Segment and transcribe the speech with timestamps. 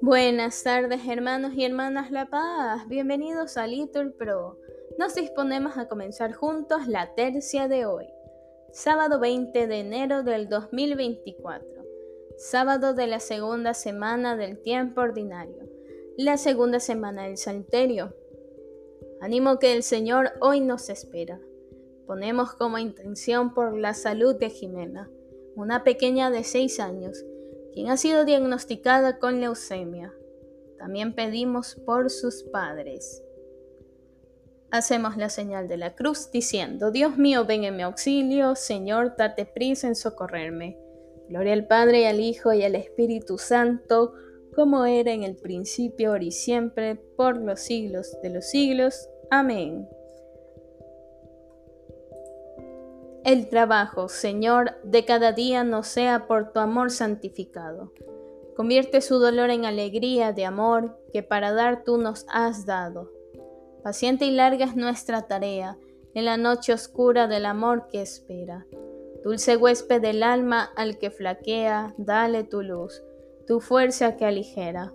[0.00, 4.58] Buenas tardes hermanos y hermanas La Paz, bienvenidos a Little Pro.
[4.98, 8.06] Nos disponemos a comenzar juntos la tercia de hoy,
[8.72, 11.68] sábado 20 de enero del 2024,
[12.36, 15.68] sábado de la segunda semana del tiempo ordinario,
[16.16, 18.14] la segunda semana del Salterio.
[19.20, 21.40] Animo que el Señor hoy nos espera.
[22.10, 25.08] Ponemos como intención por la salud de Jimena,
[25.54, 27.24] una pequeña de 6 años
[27.72, 30.12] quien ha sido diagnosticada con leucemia.
[30.76, 33.22] También pedimos por sus padres.
[34.72, 39.46] Hacemos la señal de la cruz diciendo, Dios mío, ven en mi auxilio, Señor, date
[39.46, 40.76] prisa en socorrerme.
[41.28, 44.14] Gloria al Padre, y al Hijo, y al Espíritu Santo,
[44.56, 49.08] como era en el principio, ahora y siempre, por los siglos de los siglos.
[49.30, 49.86] Amén.
[53.30, 57.92] El trabajo, Señor, de cada día no sea por tu amor santificado.
[58.56, 63.08] Convierte su dolor en alegría de amor que para dar tú nos has dado.
[63.84, 65.78] Paciente y larga es nuestra tarea
[66.12, 68.66] en la noche oscura del amor que espera.
[69.22, 73.00] Dulce huésped del alma al que flaquea, dale tu luz,
[73.46, 74.92] tu fuerza que aligera.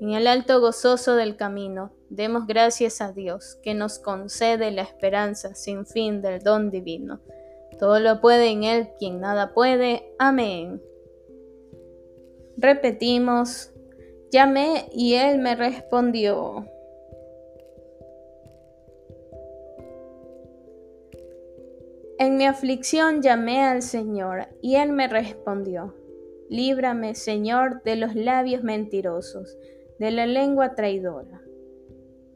[0.00, 5.54] En el alto gozoso del camino, demos gracias a Dios que nos concede la esperanza
[5.54, 7.20] sin fin del don divino.
[7.78, 10.14] Todo lo puede en Él quien nada puede.
[10.18, 10.82] Amén.
[12.56, 13.72] Repetimos,
[14.30, 16.66] llamé y Él me respondió.
[22.18, 25.94] En mi aflicción llamé al Señor y Él me respondió.
[26.48, 29.56] Líbrame, Señor, de los labios mentirosos
[29.98, 31.40] de la lengua traidora.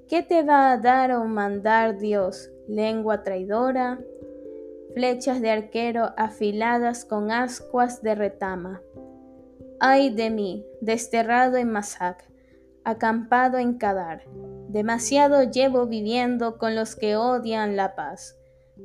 [0.08, 3.98] ¿Qué te va a dar o mandar Dios, lengua traidora?
[4.96, 8.80] Flechas de arquero afiladas con ascuas de retama.
[9.78, 12.26] Ay de mí, desterrado en Masac,
[12.82, 14.22] acampado en Kadar.
[14.70, 18.38] Demasiado llevo viviendo con los que odian la paz.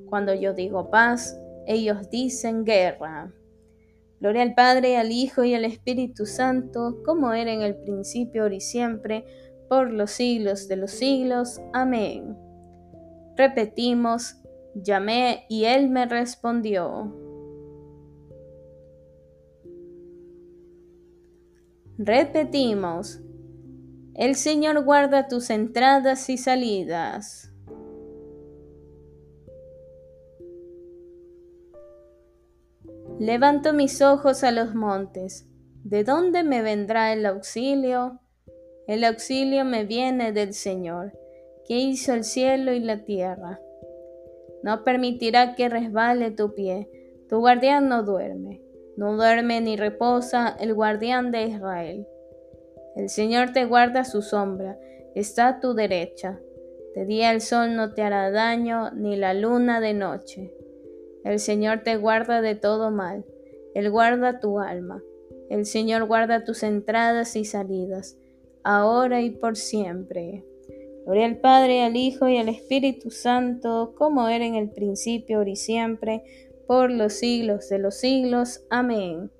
[0.10, 3.32] Cuando yo digo paz, ellos dicen guerra.
[4.20, 8.56] Gloria al Padre, al Hijo y al Espíritu Santo, como era en el principio, ahora
[8.56, 9.24] y siempre,
[9.70, 11.62] por los siglos de los siglos.
[11.72, 12.38] Amén.
[13.38, 14.41] Repetimos,
[14.76, 17.16] llamé y Él me respondió.
[21.98, 23.22] Repetimos,
[24.16, 27.52] el Señor guarda tus entradas y salidas.
[33.20, 35.48] Levanto mis ojos a los montes.
[35.84, 38.20] ¿De dónde me vendrá el auxilio?
[38.88, 41.18] El auxilio me viene del Señor,
[41.68, 43.60] que hizo el cielo y la tierra.
[44.64, 46.90] No permitirá que resbale tu pie.
[47.30, 48.62] Tu guardián no duerme.
[48.98, 52.08] No duerme ni reposa el guardián de Israel.
[52.96, 54.78] El Señor te guarda su sombra,
[55.16, 56.40] está a tu derecha.
[56.94, 60.54] De día el sol no te hará daño, ni la luna de noche.
[61.24, 63.26] El Señor te guarda de todo mal,
[63.74, 65.02] Él guarda tu alma.
[65.50, 68.18] El Señor guarda tus entradas y salidas,
[68.64, 70.44] ahora y por siempre.
[71.06, 75.50] Gloria al Padre, al Hijo y al Espíritu Santo, como era en el principio, ahora
[75.50, 76.24] y siempre,
[76.68, 78.64] por los siglos de los siglos.
[78.70, 79.32] Amén.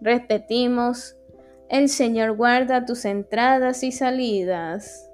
[0.00, 1.16] Repetimos,
[1.70, 5.10] el Señor guarda tus entradas y salidas.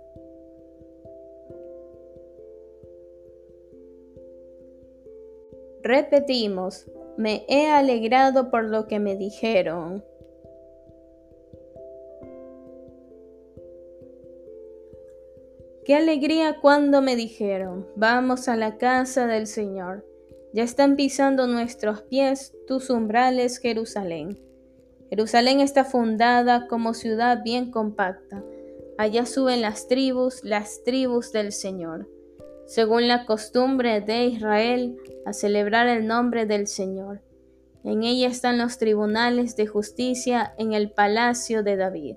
[5.82, 10.04] Repetimos, me he alegrado por lo que me dijeron.
[15.90, 20.06] Qué alegría cuando me dijeron, vamos a la casa del Señor.
[20.52, 24.38] Ya están pisando nuestros pies tus umbrales, Jerusalén.
[25.08, 28.44] Jerusalén está fundada como ciudad bien compacta.
[28.98, 32.06] Allá suben las tribus, las tribus del Señor
[32.66, 34.96] según la costumbre de Israel,
[35.26, 37.20] a celebrar el nombre del Señor.
[37.82, 42.14] En ella están los tribunales de justicia en el palacio de David.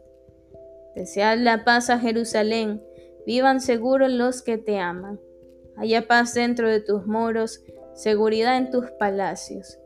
[0.95, 2.83] Desead la paz a Jerusalén,
[3.25, 5.19] vivan seguros los que te aman.
[5.75, 9.79] Haya paz dentro de tus muros, seguridad en tus palacios.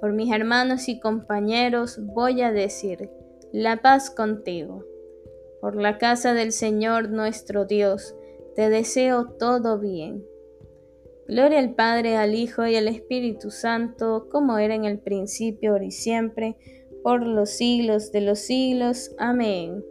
[0.00, 3.10] Por mis hermanos y compañeros voy a decir,
[3.52, 4.84] la paz contigo.
[5.60, 8.14] Por la casa del Señor nuestro Dios,
[8.54, 10.24] te deseo todo bien.
[11.26, 15.86] Gloria al Padre, al Hijo y al Espíritu Santo, como era en el principio, ahora
[15.86, 16.56] y siempre,
[17.02, 19.14] por los siglos de los siglos.
[19.16, 19.82] Amén.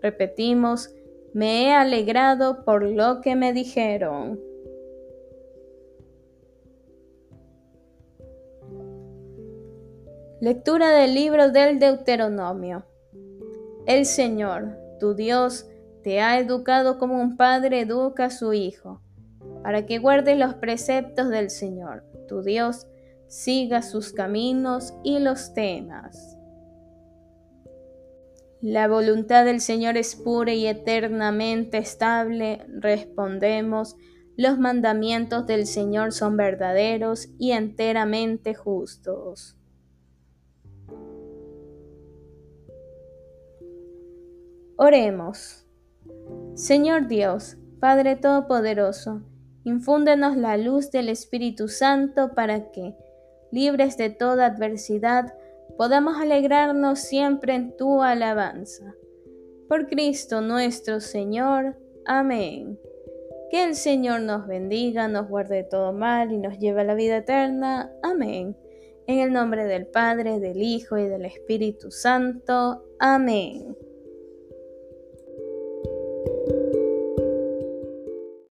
[0.00, 0.94] Repetimos,
[1.34, 4.40] me he alegrado por lo que me dijeron.
[10.40, 12.84] Lectura del libro del Deuteronomio.
[13.86, 15.66] El Señor, tu Dios,
[16.02, 19.02] te ha educado como un padre educa a su hijo,
[19.62, 22.86] para que guardes los preceptos del Señor, tu Dios,
[23.26, 26.37] siga sus caminos y los temas.
[28.60, 33.96] La voluntad del Señor es pura y eternamente estable, respondemos,
[34.36, 39.56] los mandamientos del Señor son verdaderos y enteramente justos.
[44.76, 45.64] Oremos.
[46.54, 49.22] Señor Dios, Padre Todopoderoso,
[49.62, 52.96] infúndenos la luz del Espíritu Santo para que,
[53.52, 55.34] libres de toda adversidad,
[55.78, 58.96] podamos alegrarnos siempre en tu alabanza.
[59.68, 61.78] Por Cristo nuestro Señor.
[62.04, 62.78] Amén.
[63.50, 66.94] Que el Señor nos bendiga, nos guarde de todo mal y nos lleve a la
[66.94, 67.92] vida eterna.
[68.02, 68.56] Amén.
[69.06, 72.84] En el nombre del Padre, del Hijo y del Espíritu Santo.
[72.98, 73.76] Amén.